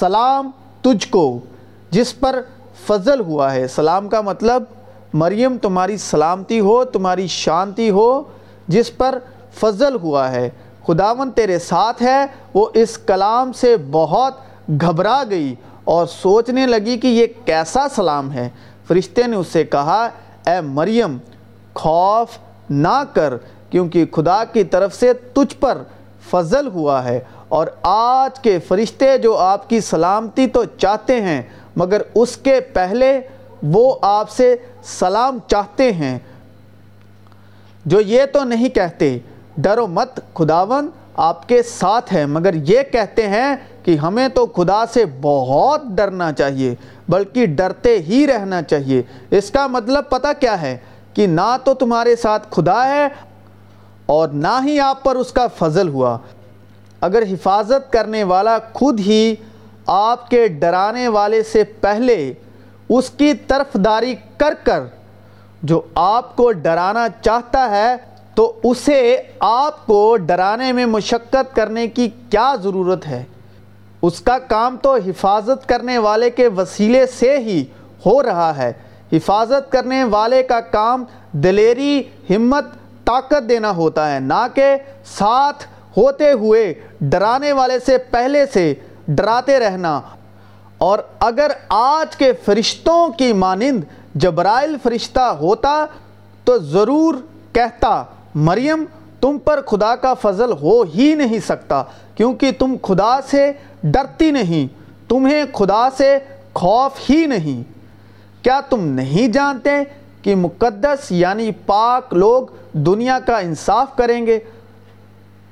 سلام 0.00 0.50
تجھ 0.82 1.08
کو، 1.08 1.38
جس 1.90 2.20
پر 2.20 2.40
فضل 2.86 3.20
ہوا 3.20 3.54
ہے۔ 3.54 3.68
سلام 3.68 4.08
کا 4.08 4.20
مطلب 4.20 4.62
مریم 5.14 5.58
تمہاری 5.58 5.96
سلامتی 5.96 6.60
ہو، 6.60 6.84
تمہاری 6.84 7.26
شانتی 7.26 7.90
ہو، 7.90 8.22
جس 8.68 8.96
پر 8.96 9.18
فضل 9.54 9.96
ہوا 10.02 10.32
ہے۔ 10.32 10.50
خداون 10.86 11.30
تیرے 11.30 11.58
ساتھ 11.58 12.02
ہے، 12.02 12.26
وہ 12.54 12.68
اس 12.74 12.98
کلام 12.98 13.52
سے 13.52 13.76
بہت 13.90 14.34
گھبرا 14.80 15.22
گئی 15.30 15.54
اور 15.84 16.06
سوچنے 16.06 16.66
لگی 16.66 16.98
کہ 16.98 17.06
یہ 17.06 17.26
کیسا 17.44 17.86
سلام 17.96 18.32
ہے۔ 18.32 18.48
فرشتے 18.86 19.22
نے 19.22 19.36
اس 19.36 19.46
سے 19.52 19.64
کہا، 19.64 20.08
اے 20.46 20.60
مریم، 20.60 21.18
خوف 21.74 22.38
نہ 22.70 23.02
کر 23.14 23.34
کیونکہ 23.70 24.04
خدا 24.12 24.44
کی 24.44 24.64
طرف 24.64 24.94
سے 24.94 25.12
تجھ 25.12 25.56
پر 25.60 25.82
فضل 26.30 26.66
ہوا 26.66 27.04
ہے 27.04 27.20
اور 27.48 27.66
آج 27.82 28.40
کے 28.40 28.58
فرشتے 28.58 29.18
جو 29.18 29.36
آپ 29.36 29.68
کی 29.68 29.80
سلامتی 29.80 30.46
تو 30.46 30.64
چاہتے 30.64 31.20
ہیں، 31.20 31.42
مگر 31.76 32.02
اس 32.14 32.36
کے 32.36 32.60
پہلے 32.60 33.20
وہ 33.62 33.94
آپ 34.02 34.30
سے 34.30 34.56
سلام 34.82 35.38
چاہتے 35.46 35.92
ہیں۔ 35.92 36.18
جو 37.86 38.00
یہ 38.00 38.22
تو 38.32 38.44
نہیں 38.44 38.68
کہتے، 38.68 39.18
ڈرو 39.56 39.86
مت 39.86 40.20
خداون 40.34 40.88
آپ 41.16 41.48
کے 41.48 41.62
ساتھ 41.62 42.14
ہے، 42.14 42.26
مگر 42.26 42.54
یہ 42.54 42.82
کہتے 42.92 43.28
ہیں 43.28 43.56
کہ 43.82 43.96
ہمیں 43.96 44.28
تو 44.28 44.46
خدا 44.46 44.84
سے 44.86 45.04
بہت 45.20 45.82
ڈرنا 45.84 46.32
چاہیے، 46.32 46.74
بلکہ 47.08 47.46
ڈرتے 47.46 47.98
ہی 47.98 48.26
رہنا 48.26 48.62
چاہیے۔ 48.62 49.02
اس 49.30 49.50
کا 49.50 49.66
مطلب 49.66 50.08
پتہ 50.08 50.26
کیا 50.40 50.62
ہے؟ 50.62 50.78
کہ 51.14 51.26
نہ 51.26 51.56
تو 51.64 51.74
تمہارے 51.74 52.16
ساتھ 52.16 52.46
خدا 52.50 52.88
ہے 52.88 53.08
اور 54.08 54.28
نہ 54.28 54.60
ہی 54.64 54.80
آپ 54.80 55.04
پر 55.04 55.16
اس 55.16 55.32
کا 55.32 55.46
فضل 55.46 55.88
ہوا۔ 55.88 56.18
اگر 57.00 57.22
حفاظت 57.22 57.92
کرنے 57.92 58.24
والا 58.24 58.58
خود 58.72 59.00
ہی 59.00 59.34
آپ 59.86 60.30
کے 60.30 60.48
ڈرانے 60.48 61.08
والے 61.08 61.42
سے 61.42 61.64
پہلے 61.64 62.32
اس 62.88 63.10
کی 63.10 63.34
طرف 63.34 63.74
داری 63.74 64.14
کر 64.36 64.54
کر 64.64 64.82
جو 65.62 65.80
آپ 65.94 66.36
کو 66.36 66.52
ڈرانا 66.52 67.06
چاہتا 67.22 67.70
ہے، 67.70 67.94
تو 68.34 68.60
اسے 68.62 69.16
آپ 69.40 69.86
کو 69.86 70.16
ڈرانے 70.16 70.72
میں 70.72 70.86
مشقت 70.86 71.56
کرنے 71.56 71.88
کی 71.88 72.08
کیا 72.30 72.54
ضرورت 72.62 73.06
ہے؟ 73.06 73.24
اس 74.02 74.20
کا 74.20 74.38
کام 74.38 74.76
تو 74.82 74.94
حفاظت 74.94 75.68
کرنے 75.68 75.98
والے 75.98 76.30
کے 76.30 76.48
وسیلے 76.48 77.06
سے 77.06 77.38
ہی 77.38 77.64
ہو 78.06 78.22
رہا 78.22 78.56
ہے۔ 78.56 78.72
حفاظت 79.12 79.72
کرنے 79.72 80.04
والے 80.04 80.42
کا 80.42 80.60
کام 80.60 81.04
دلیری، 81.32 82.02
ہمت 82.30 82.64
طاقت 83.08 83.48
دینا 83.48 83.70
ہوتا 83.70 84.14
ہے، 84.14 84.20
نہ 84.20 84.46
کہ 84.54 84.76
ساتھ 85.04 85.64
ہوتے 85.96 86.32
ہوئے 86.32 86.74
ڈرانے 87.00 87.52
والے 87.52 87.78
سے 87.78 87.98
پہلے 87.98 88.46
سے 88.46 88.74
ڈراتے 89.08 89.58
رہنا۔ 89.58 90.00
اور 90.78 90.98
اگر 91.20 91.50
آج 91.68 92.16
کے 92.16 92.32
فرشتوں 92.44 93.08
کی 93.08 93.32
مانند 93.32 93.84
جبرائل 94.14 94.76
فرشتہ 94.82 95.20
ہوتا 95.20 95.86
تو 96.44 96.58
ضرور 96.58 97.14
کہتا، 97.52 98.02
مریم، 98.34 98.84
تم 99.20 99.38
پر 99.38 99.60
خدا 99.66 99.96
کا 99.96 100.14
فضل 100.14 100.52
ہو 100.52 100.82
ہی 100.82 101.14
نہیں 101.14 101.38
سکتا، 101.38 101.82
کیونکہ 102.14 102.50
تم 102.58 102.76
خدا 102.82 103.20
سے 103.30 103.52
ڈرتی 103.82 104.30
نہیں، 104.30 104.66
تمہیں 105.08 105.44
خدا 105.54 105.88
سے 105.96 106.18
خوف 106.54 107.10
ہی 107.10 107.26
نہیں۔ 107.26 107.62
کیا 108.44 108.60
تم 108.70 108.84
نہیں 108.84 109.28
جانتے 109.28 109.70
کہ 110.22 110.34
مقدس 110.34 111.12
یعنی 111.12 111.50
پاک 111.66 112.14
لوگ 112.14 112.42
دنیا 112.72 113.18
کا 113.26 113.38
انصاف 113.38 113.96
کریں 113.96 114.26
گے۔ 114.26 114.38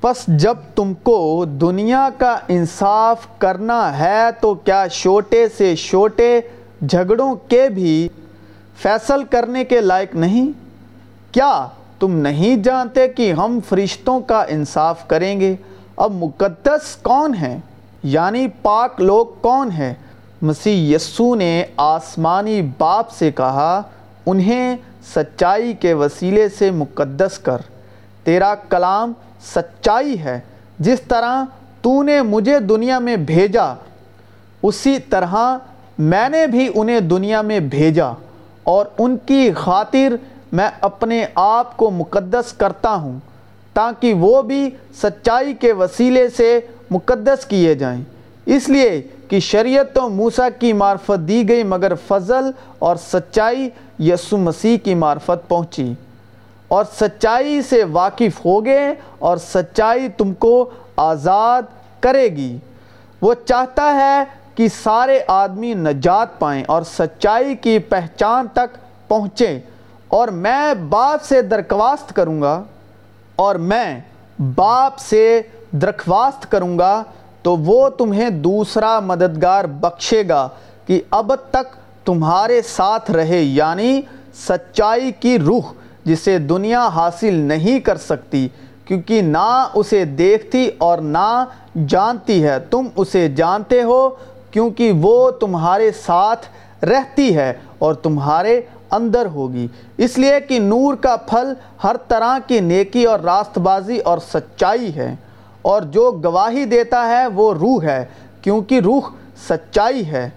پس 0.01 0.27
جب 0.27 0.55
تم 0.75 0.93
کو 1.03 1.45
دنیا 1.45 2.09
کا 2.19 2.39
انصاف 2.49 3.27
کرنا 3.39 3.99
ہے 3.99 4.33
تو 4.41 4.55
کیا 4.55 4.87
چھوٹے 4.93 5.47
سے 5.57 5.77
چھوٹے 5.77 6.41
جھگڑوں 6.89 7.35
کے 7.49 7.69
بھی 7.69 8.09
فیصل 8.83 9.25
کرنے 9.25 9.65
کے 9.65 9.81
لائق 9.81 10.15
نہیں؟ 10.15 10.53
کیا 11.33 11.67
تم 11.99 12.13
نہیں 12.17 12.57
جانتے 12.57 13.09
کہ 13.09 13.33
ہم 13.33 13.59
فرشتوں 13.69 14.21
کا 14.21 14.45
انصاف 14.49 15.09
کریں 15.09 15.41
گے؟ 15.41 15.57
اب 15.97 16.13
مقدس 16.15 16.97
کون 17.03 17.35
ہیں؟ 17.35 17.59
یعنی 18.03 18.47
پاک 18.63 19.01
لوگ 19.01 19.27
کون 19.41 19.71
ہیں؟ 19.71 19.95
مسیح 20.43 20.97
یسو 20.97 21.35
نے 21.35 21.65
آسمانی 21.77 22.63
باپ 22.79 23.11
سے 23.11 23.33
کہا 23.33 23.83
انہیں 24.27 24.77
سچائی 25.15 25.73
کے 25.73 25.93
وسیلے 25.95 26.49
سے 26.49 26.71
مقدس 26.71 27.39
کر۔ 27.39 27.61
تیرا 28.25 28.55
کلام 28.69 29.13
سچائی 29.45 30.19
ہے، 30.21 30.39
جس 30.79 31.01
طرح 31.09 31.43
تو 31.83 32.03
نے 32.03 32.21
مجھے 32.23 32.59
دنیا 32.61 32.99
میں 32.99 33.17
بھیجا، 33.17 33.75
اسی 34.63 34.99
طرح 35.11 35.35
میں 35.99 36.29
نے 36.29 36.47
بھی 36.47 36.69
انہیں 36.75 37.01
دنیا 37.01 37.43
میں 37.43 37.61
بھیجا، 37.61 38.11
اور 38.65 38.87
ان 38.99 39.17
کی 39.27 39.51
خاطر 39.57 40.15
میں 40.53 40.69
اپنے 40.81 41.25
آپ 41.35 41.77
کو 41.77 41.91
مقدس 41.91 42.53
کرتا 42.53 42.95
ہوں، 42.95 43.19
تاکہ 43.75 44.15
وہ 44.15 44.41
بھی 44.43 44.69
سچائی 45.03 45.55
کے 45.55 45.73
وسیلے 45.73 46.29
سے 46.29 46.59
مقدس 46.91 47.47
کیے 47.47 47.75
جائیں۔ 47.75 48.03
اس 48.47 48.69
لیے 48.69 49.01
کہ 49.29 49.41
شریعت 49.41 49.95
تو 49.95 50.09
موسیٰ 50.09 50.49
کی 50.61 50.73
معرفت 50.73 51.29
دی 51.29 51.49
گئی 51.49 51.65
مگر 51.65 51.93
فضل 52.09 52.51
اور 52.79 52.97
سچائی 52.97 53.71
یسو 53.99 54.37
مسیح 54.37 54.77
کی 54.79 54.95
معرفت 54.95 55.49
پہنچی۔ 55.49 55.95
اور 56.69 56.85
سچائی 56.93 57.63
سے 57.63 57.85
واقف 57.85 58.45
ہو 58.45 58.65
گئے 58.65 58.95
اور 59.19 59.37
سچائی 59.37 60.09
تم 60.09 60.35
کو 60.35 60.71
آزاد 60.97 61.63
کرے 62.01 62.29
گی۔ 62.29 62.59
وہ 63.21 63.35
چاہتا 63.47 63.95
ہے 63.95 64.25
کہ 64.55 64.69
سارے 64.83 65.21
آدمی 65.27 65.75
نجات 65.75 66.39
پائیں 66.39 66.65
اور 66.69 66.83
سچائی 66.83 67.57
کی 67.57 67.79
پہچان 67.79 68.47
تک 68.53 68.77
پہنچیں۔ 69.09 69.61
اور 70.09 70.29
میں 70.29 70.75
باپ 70.75 71.23
سے 71.23 71.43
درخواست 71.43 72.17
کروں 72.17 72.43
گا 72.43 72.63
اور 73.37 73.55
میں 73.55 74.01
باپ 74.55 74.99
سے 74.99 75.43
درخواست 75.71 76.51
کروں 76.51 76.79
گا 76.79 77.03
تو 77.47 77.57
وہ 77.57 77.89
تمہیں 77.89 78.31
دوسرا 78.31 79.01
مددگار 79.01 79.65
بخشے 79.65 80.23
گا 80.29 80.49
کہ 80.87 81.01
اب 81.11 81.33
تک 81.51 81.75
تمہارے 82.05 82.61
ساتھ 82.63 83.11
رہے 83.11 83.43
یعنی 83.43 84.01
سچائی 84.35 85.13
کی 85.21 85.39
روح 85.39 85.73
جسے 86.05 86.39
دنیا 86.39 86.89
حاصل 86.89 87.35
نہیں 87.35 87.79
کر 87.81 87.97
سکتی، 87.97 88.49
کیونکہ 88.85 89.23
نہ 89.23 89.69
اسے 89.75 90.05
دیکھتی 90.05 90.71
اور 90.79 90.99
نہ 90.99 91.45
جانتی 91.87 92.43
ہے۔ 92.45 92.59
تم 92.61 92.87
اسے 92.97 93.29
جانتے 93.29 93.83
ہو 93.83 94.09
کیونکہ 94.51 94.93
وہ 95.01 95.31
تمہارے 95.31 95.91
ساتھ 96.07 96.47
رہتی 96.85 97.37
ہے 97.37 97.53
اور 97.79 97.95
تمہارے 97.95 98.61
اندر 98.91 99.27
ہوگی۔ 99.27 99.67
اس 99.97 100.19
لیے 100.19 100.41
کہ 100.41 100.59
نور 100.59 100.95
کا 100.95 101.17
پھل 101.17 101.53
ہر 101.85 101.97
طرح 102.09 102.39
کی 102.47 102.61
نیکی 102.61 103.05
اور 103.05 103.21
راست 103.21 103.59
بازی 103.59 103.99
اور 103.99 104.19
سچائی 104.33 104.95
ہے۔ 104.97 105.15
اور 105.67 105.83
جو 105.83 106.21
گواہی 106.25 106.65
دیتا 106.65 107.09
ہے 107.09 107.27
وہ 107.27 107.55
روح 107.55 107.85
ہے، 107.85 108.05
کیونکہ 108.43 108.81
روح 108.81 109.01
سچائی 109.49 110.07
ہے۔ 110.07 110.31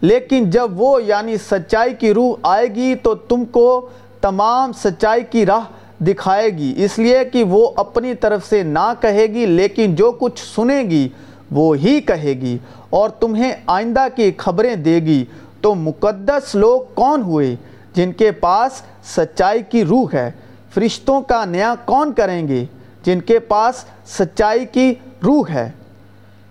لیکن 0.00 0.50
جب 0.50 0.80
وہ 0.80 1.02
یعنی 1.02 1.36
سچائی 1.36 1.94
کی 1.94 2.14
روح 2.14 2.36
آئے 2.42 2.66
گی 2.74 2.94
تو 2.94 3.14
تم 3.14 3.44
کو 3.44 3.88
تمام 4.20 4.72
سچائی 4.72 5.22
کی 5.30 5.46
راہ 5.46 5.64
دکھائے 6.02 6.50
گی۔ 6.50 6.74
اس 6.76 6.98
لیے 6.98 7.24
کہ 7.24 7.44
وہ 7.44 7.70
اپنی 7.76 8.14
طرف 8.14 8.46
سے 8.48 8.62
نہ 8.62 8.92
کہے 9.00 9.26
گی، 9.26 9.46
لیکن 9.46 9.94
جو 9.94 10.12
کچھ 10.12 10.42
سنے 10.54 10.82
گی 10.82 11.08
وہ 11.50 11.76
ہی 11.76 12.00
کہے 12.00 12.32
گی 12.32 12.58
اور 12.90 13.10
تمہیں 13.10 13.52
آئندہ 13.66 14.06
کی 14.16 14.32
خبریں 14.36 14.74
دے 14.74 14.96
گی۔ 14.96 15.24
تو 15.60 15.74
مقدس 15.74 16.54
لوگ 16.54 16.80
کون 16.94 17.22
ہوئے 17.22 17.56
جن 17.94 18.12
کے 18.12 18.30
پاس 18.30 18.82
سچائی 19.04 19.62
کی 19.70 19.84
روح 19.84 20.06
ہے؟ 20.14 20.30
فرشتوں 20.74 21.20
کا 21.20 21.44
نیا 21.44 21.74
کون 21.84 22.12
کریں 22.12 22.48
گے؟ 22.48 22.64
جن 23.06 23.20
کے 23.20 23.38
پاس 23.38 23.84
سچائی 24.06 24.66
کی 24.66 24.94
روح 25.24 25.50
ہے۔ 25.50 25.70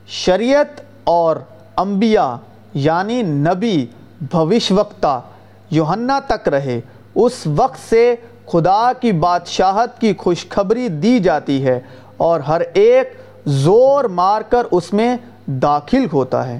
شریعت 0.07 0.81
اور 1.03 1.35
انبیاء 1.77 2.35
یعنی 2.73 3.21
نبی 3.21 3.85
بھوش 4.21 4.71
وقتہ 4.71 5.21
یوحنا 5.71 6.19
تک 6.19 6.47
رہے۔ 6.47 6.81
اس 7.15 7.47
وقت 7.55 7.89
سے 7.89 8.15
خدا 8.45 8.91
کی 9.01 9.11
بادشاہت 9.11 10.01
کی 10.01 10.13
خوشخبری 10.17 10.87
دی 10.87 11.19
جاتی 11.19 11.65
ہے 11.65 11.79
اور 12.17 12.39
ہر 12.39 12.61
ایک 12.73 13.13
زور 13.45 14.03
مار 14.03 14.41
کر 14.41 14.63
اس 14.71 14.93
میں 14.93 15.17
داخل 15.47 16.05
ہوتا 16.13 16.47
ہے۔ 16.49 16.59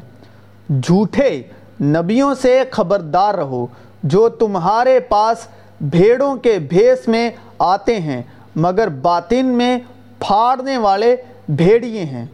جھوٹے 0.69 1.41
نبیوں 1.81 2.33
سے 2.33 2.63
خبردار 2.71 3.35
رہو 3.35 3.67
جو 4.03 4.29
تمہارے 4.29 4.99
پاس 4.99 5.37
بھیڑوں 5.81 6.35
کے 6.35 6.59
بھیس 6.59 7.07
میں 7.07 7.29
آتے 7.59 7.99
ہیں۔ 7.99 8.21
مگر 8.55 8.87
باطن 8.87 9.45
میں 9.45 9.79
پھاڑنے 10.19 10.77
والے 10.77 11.15
بھیڑیے 11.49 12.03
ہیں۔ 12.03 12.25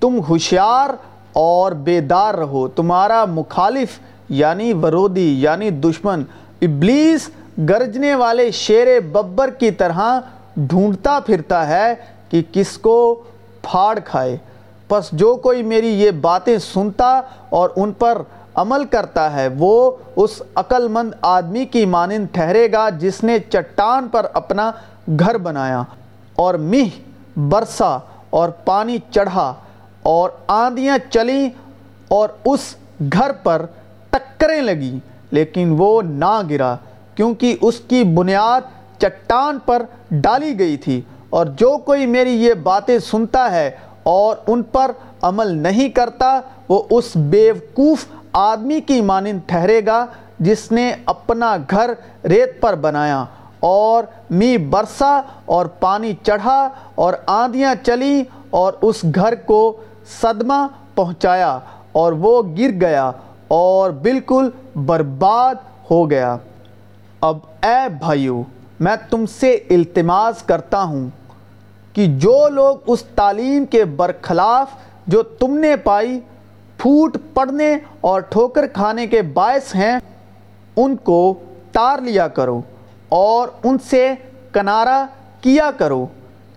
تم 0.00 0.20
ہوشیار 0.28 0.90
اور 1.32 1.72
بیدار 1.72 2.34
رہو۔ 2.34 2.68
تمہارا 2.68 3.24
مخالف 3.24 3.88
یعنی 4.28 4.72
ورودی 4.72 5.42
یعنی 5.42 5.70
دشمن 5.70 6.24
ابلیس 6.62 7.30
گرجنے 7.58 8.14
والے 8.14 8.50
شیر 8.50 9.00
ببر 9.00 9.50
کی 9.50 9.70
طرح 9.70 10.20
ڈھونڈتا 10.56 11.18
پھرتا 11.26 11.68
ہے 11.68 11.94
کہ 12.30 12.42
کس 12.52 12.78
کو 12.78 13.22
پھاڑ 13.62 13.98
کھائے۔ 14.04 14.36
پس 14.88 15.10
جو 15.12 15.36
کوئی 15.36 15.62
میری 15.62 15.88
یہ 15.88 16.10
باتیں 16.10 16.58
سنتا 16.58 17.20
اور 17.48 17.70
ان 17.76 17.92
پر 17.92 18.22
عمل 18.54 18.84
کرتا 18.90 19.32
ہے، 19.32 19.46
وہ 19.58 19.90
اس 20.16 20.40
عقل 20.54 20.86
مند 20.88 21.12
آدمی 21.22 21.64
کی 21.64 21.84
مانند 21.86 22.26
ٹھہرے 22.32 22.66
گا 22.72 22.88
جس 23.00 23.22
نے 23.24 23.38
چٹان 23.52 24.08
پر 24.08 24.26
اپنا 24.34 24.70
گھر 25.18 25.38
بنایا 25.38 25.82
اور 26.36 26.54
مہ 26.54 26.88
برسا 27.50 27.96
اور 28.30 28.48
پانی 28.64 28.98
چڑھا 29.10 29.52
اور 30.10 30.30
آندیاں 30.48 30.98
چلیں 31.10 31.48
اور 32.08 32.28
اس 32.44 32.74
گھر 33.12 33.32
پر 33.42 33.64
ٹکریں 34.12 34.60
لگی 34.62 34.98
لیکن 35.30 35.74
وہ 35.78 36.00
نہ 36.02 36.40
گرا، 36.50 36.74
کیونکہ 37.14 37.56
اس 37.60 37.80
کی 37.88 38.02
بنیاد 38.14 38.60
چٹان 39.00 39.58
پر 39.64 39.82
ڈالی 40.22 40.58
گئی 40.58 40.76
تھی 40.76 41.00
اور 41.30 41.46
جو 41.58 41.76
کوئی 41.84 42.06
میری 42.06 42.32
یہ 42.36 42.54
باتیں 42.62 42.98
سنتا 43.10 43.50
ہے 43.52 43.70
اور 44.02 44.36
ان 44.46 44.62
پر 44.72 44.90
عمل 45.22 45.56
نہیں 45.58 45.88
کرتا، 45.96 46.40
وہ 46.68 46.82
اس 46.90 47.10
بیوقوف 47.30 48.04
آدمی 48.32 48.80
کی 48.80 49.00
مانند 49.00 49.38
ٹھہرے 49.46 49.80
گا 49.86 50.06
جس 50.38 50.72
نے 50.72 50.94
اپنا 51.04 51.56
گھر 51.70 51.90
ریت 52.24 52.60
پر 52.60 52.74
بنایا 52.74 53.24
اور 53.60 54.04
می 54.30 54.56
برسا 54.56 55.20
اور 55.44 55.66
پانی 55.66 56.12
چڑھا 56.22 56.68
اور 56.94 57.14
آندیاں 57.26 57.74
چلی 57.86 58.22
اور 58.50 58.72
اس 58.82 59.04
گھر 59.14 59.34
کو 59.34 59.76
صدمہ 60.20 60.66
پہنچایا 60.94 61.58
اور 61.92 62.12
وہ 62.12 62.42
گر 62.58 62.70
گیا 62.80 63.10
اور 63.48 63.90
بالکل 63.90 64.50
برباد 64.76 65.54
ہو 65.90 66.10
گیا۔ 66.10 66.36
اب 67.20 67.38
اے 67.62 67.88
بھائیو، 67.98 68.42
میں 68.80 68.96
تم 69.10 69.26
سے 69.26 69.52
التماس 69.70 70.42
کرتا 70.42 70.82
ہوں 70.82 71.08
کہ 71.92 72.06
جو 72.06 72.48
لوگ 72.48 72.76
اس 72.86 73.02
تعلیم 73.14 73.64
کے 73.64 73.84
برخلاف 73.84 74.68
جو 75.06 75.22
تم 75.22 75.58
نے 75.58 75.76
پائی 75.76 76.20
پھوٹ 76.80 77.16
پڑنے 77.34 77.76
اور 78.00 78.20
ٹھوکر 78.20 78.66
کھانے 78.66 79.06
کے 79.06 79.22
باعث 79.22 79.74
ہیں، 79.74 79.98
ان 80.76 80.96
کو 80.96 81.34
تار 81.72 81.98
لیا 81.98 82.28
کرو 82.28 82.60
اور 83.08 83.48
ان 83.64 83.78
سے 83.78 84.14
کنارہ 84.52 85.04
کیا 85.40 85.70
کرو، 85.76 86.06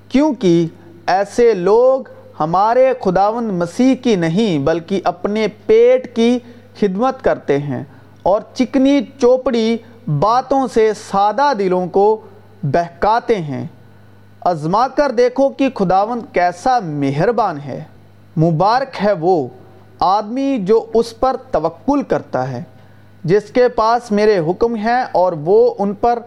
کیونکہ 0.10 0.66
ایسے 1.08 1.54
لوگ 1.54 2.02
ہمارے 2.40 2.94
خداوند 3.02 3.52
مسیح 3.52 3.96
کی 3.96 4.16
نہیں 4.16 4.60
بلکہ 4.60 5.02
اپنے 5.04 5.48
پیٹ 5.66 6.16
کی 6.16 6.40
خدمت 6.80 7.24
کرتے 7.24 7.58
ہیں 7.60 7.84
اور 8.24 8.42
چکنی 8.54 9.00
چوپڑی 9.22 9.78
باتوں 10.20 10.68
سے 10.74 10.92
سادہ 11.12 11.52
دلوں 11.60 11.88
کو 11.88 12.22
بہکاتے 12.64 13.36
ہیں۔ 13.36 13.66
ازما 14.42 14.88
کر 14.88 15.12
دیکھو 15.12 15.50
کہ 15.50 15.70
خداوند 15.76 16.34
کیسا 16.34 16.80
مہربان 16.80 17.60
ہے، 17.60 17.84
مبارک 18.38 19.04
ہے 19.04 19.14
وہ۔ 19.20 19.48
آدمی 20.06 20.58
جو 20.62 20.86
اس 20.94 21.20
پر 21.20 21.36
توکل 21.52 22.04
کرتا 22.04 22.52
ہے، 22.52 22.64
جس 23.24 23.44
کے 23.44 23.68
پاس 23.68 24.12
میرے 24.12 24.40
حکم 24.40 24.76
ہیں 24.76 25.04
اور 25.12 25.34
وہ 25.34 25.74
ان 25.80 25.94
پر 25.94 26.20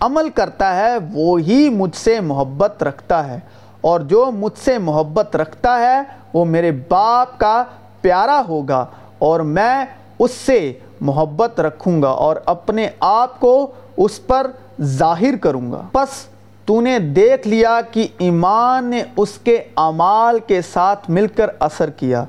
عمل 0.00 0.30
کرتا 0.30 0.76
ہے 0.76 0.96
وہی 1.14 1.68
مجھ 1.68 1.96
سے 1.96 2.20
محبت 2.20 2.82
رکھتا 2.82 3.28
ہے۔ 3.28 3.40
اور 3.80 4.00
جو 4.00 4.30
مجھ 4.34 4.64
سے 4.64 4.78
محبت 4.78 5.36
رکھتا 5.36 5.78
ہے، 5.78 6.02
وہ 6.34 6.44
میرے 6.44 6.72
باپ 6.88 7.38
کا 7.38 7.64
پیارا 8.00 8.42
ہوگا 8.48 8.86
اور 9.18 9.40
میں 9.40 9.84
اس 10.18 10.30
سے 10.30 10.72
محبت 11.00 11.60
رکھوں 11.60 12.02
گا 12.02 12.08
اور 12.08 12.36
اپنے 12.44 12.88
آپ 13.00 13.40
کو 13.40 13.70
اس 13.96 14.26
پر 14.26 14.46
ظاہر 14.82 15.36
کروں 15.36 15.72
گا۔ 15.72 15.82
پس 15.92 16.26
تو 16.64 16.80
نے 16.80 16.98
دیکھ 16.98 17.48
لیا 17.48 17.80
کہ 17.92 18.06
ایمان 18.18 18.84
نے 18.84 19.02
اس 19.16 19.38
کے 19.44 19.64
عمال 19.76 20.38
کے 20.46 20.62
ساتھ 20.62 21.10
مل 21.10 21.26
کر 21.26 21.46
اثر 21.60 21.90
کیا۔ 21.90 22.24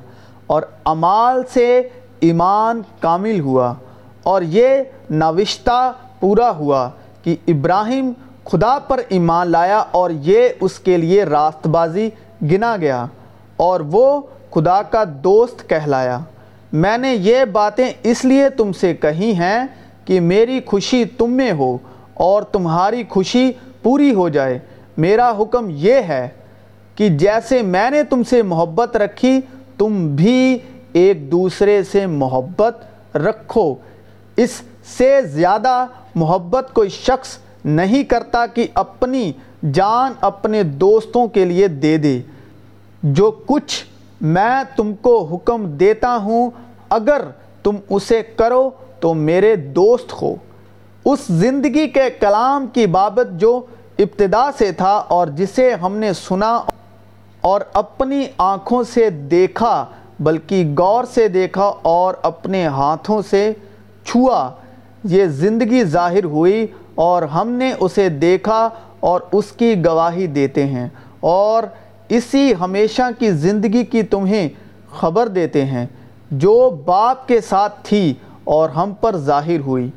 اور 0.48 0.62
عمال 0.84 1.42
سے 1.52 1.88
ایمان 2.20 2.82
کامل 3.00 3.40
ہوا 3.40 3.74
اور 4.22 4.42
یہ 4.42 4.68
نوشتہ 5.10 5.92
پورا 6.20 6.50
ہوا 6.50 6.90
کہ 7.22 7.36
ابراہیم 7.48 8.12
خدا 8.44 8.78
پر 8.78 9.00
ایمان 9.08 9.50
لایا 9.50 9.78
اور 9.90 10.10
یہ 10.10 10.48
اس 10.60 10.78
کے 10.78 10.96
لیے 10.96 11.24
راست 11.24 11.66
بازی 11.66 12.10
گنا 12.42 12.76
گیا 12.76 13.06
اور 13.56 13.80
وہ 13.80 14.20
خدا 14.50 14.82
کا 14.82 15.04
دوست 15.24 15.68
کہلایا۔ 15.68 16.18
میں 16.72 16.98
نے 16.98 17.14
یہ 17.14 17.44
باتیں 17.44 17.92
اس 18.02 18.24
لیے 18.24 18.48
تم 18.48 18.72
سے 18.72 18.94
کہی 18.94 19.32
ہیں 19.32 19.66
کہ 20.04 20.20
میری 20.20 20.60
خوشی 20.66 21.04
تم 21.04 21.30
میں 21.30 21.52
ہو 21.52 21.78
اور 22.14 22.42
تمہاری 22.42 23.02
خوشی 23.08 23.52
پوری 23.82 24.14
ہو 24.14 24.28
جائے۔ 24.28 24.58
میرا 24.96 25.32
حکم 25.38 25.66
یہ 25.70 25.94
ہے 25.94 26.28
کہ 26.94 27.08
جیسے 27.08 27.62
میں 27.62 27.90
نے 27.90 28.02
تم 28.02 28.22
سے 28.22 28.42
محبت 28.42 28.96
رکھی 28.96 29.40
تم 29.78 30.16
بھی 30.16 30.58
ایک 30.92 31.32
دوسرے 31.32 31.82
سے 31.82 32.06
محبت 32.06 32.76
رکھو۔ 33.16 33.74
اس 34.36 34.62
سے 34.98 35.22
زیادہ 35.22 35.86
محبت 36.14 36.74
کوئی 36.74 36.88
شخص 36.88 37.38
نہیں 37.64 38.04
کرتا 38.04 38.46
کہ 38.46 38.66
اپنی 38.74 39.32
جان 39.72 40.12
اپنے 40.20 40.62
دوستوں 40.62 41.26
کے 41.26 41.44
لیے 41.44 41.68
دے 41.68 41.96
دے۔ 41.96 42.20
جو 43.02 43.30
کچھ 43.30 43.84
میں 44.20 44.62
تم 44.76 44.94
کو 44.94 45.24
حکم 45.24 45.66
دیتا 45.66 46.16
ہوں، 46.16 46.50
اگر 46.88 47.20
تم 47.62 47.76
اسے 47.90 48.22
کرو 48.36 48.70
تو 49.00 49.14
میرے 49.14 49.56
دوست 49.56 50.22
ہو۔ 50.22 50.34
اس 51.04 51.18
زندگی 51.28 51.88
کے 51.88 52.10
کلام 52.20 52.66
کی 52.66 52.86
بابت 52.86 53.40
جو 53.40 53.60
ابتدا 53.98 54.50
سے 54.58 54.72
تھا 54.72 54.96
اور 55.08 55.26
جسے 55.26 55.74
ہم 55.74 55.96
نے 55.96 56.12
سنا 56.12 56.60
اور 57.40 57.60
اپنی 57.72 58.24
آنکھوں 58.38 58.82
سے 58.82 59.10
دیکھا، 59.10 59.86
بلکہ 60.20 60.74
غور 60.78 61.04
سے 61.04 61.28
دیکھا 61.28 61.72
اور 61.82 62.14
اپنے 62.22 62.66
ہاتھوں 62.66 63.22
سے 63.30 63.52
چھوا۔ 64.04 64.50
یہ 65.04 65.24
زندگی 65.24 65.84
ظاہر 65.84 66.24
ہوئی 66.24 66.66
اور 66.94 67.22
ہم 67.22 67.48
نے 67.48 67.72
اسے 67.80 68.08
دیکھا 68.08 68.68
اور 69.00 69.20
اس 69.32 69.52
کی 69.52 69.84
گواہی 69.84 70.26
دیتے 70.26 70.66
ہیں۔ 70.66 70.88
اور 71.20 71.62
اسی 72.08 72.54
ہمیشہ 72.60 73.02
کی 73.18 73.30
زندگی 73.30 73.84
کی 73.84 74.02
تمہیں 74.02 74.48
خبر 74.90 75.26
دیتے 75.26 75.64
ہیں۔ 75.64 75.86
جو 76.30 76.70
باپ 76.84 77.28
کے 77.28 77.40
ساتھ 77.40 77.74
تھی 77.82 78.14
اور 78.44 78.70
ہم 78.70 78.92
پر 79.00 79.16
ظاہر 79.16 79.60
ہوئی۔ 79.60 79.90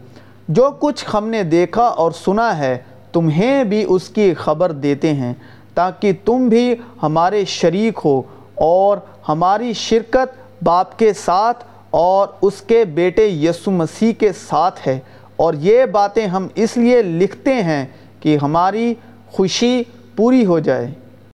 جو 0.47 0.69
کچھ 0.79 1.05
ہم 1.13 1.27
نے 1.27 1.43
دیکھا 1.43 1.83
اور 1.83 2.11
سنا 2.11 2.57
ہے، 2.57 2.77
تمہیں 3.11 3.63
بھی 3.63 3.85
اس 3.87 4.09
کی 4.09 4.33
خبر 4.33 4.71
دیتے 4.71 5.13
ہیں۔ 5.13 5.33
تاکہ 5.73 6.11
تم 6.25 6.49
بھی 6.49 6.75
ہمارے 7.03 7.45
شریک 7.45 7.99
ہو 8.05 8.21
اور 8.55 8.97
ہماری 9.29 9.73
شرکت 9.73 10.63
باپ 10.63 10.99
کے 10.99 11.13
ساتھ 11.13 11.63
اور 11.89 12.27
اس 12.41 12.61
کے 12.61 12.85
بیٹے 12.85 13.27
یسو 13.27 13.71
مسیح 13.71 14.11
کے 14.13 14.31
ساتھ 14.33 14.87
ہے۔ 14.87 14.99
اور 15.35 15.53
یہ 15.53 15.85
باتیں 15.85 16.27
ہم 16.27 16.47
اس 16.55 16.77
لیے 16.77 17.01
لکھتے 17.01 17.53
ہیں 17.53 17.85
کہ 18.19 18.37
ہماری 18.41 18.93
خوشی 19.31 19.83
پوری 20.15 20.45
ہو 20.45 20.59
جائے۔ 20.59 20.91